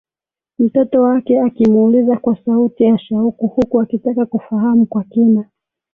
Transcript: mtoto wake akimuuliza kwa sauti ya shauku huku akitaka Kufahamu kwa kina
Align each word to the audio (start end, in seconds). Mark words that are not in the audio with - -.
mtoto 0.59 1.01
wake 1.01 1.41
akimuuliza 1.41 2.17
kwa 2.17 2.37
sauti 2.45 2.83
ya 2.83 2.99
shauku 2.99 3.47
huku 3.47 3.81
akitaka 3.81 4.25
Kufahamu 4.25 4.85
kwa 4.85 5.03
kina 5.03 5.45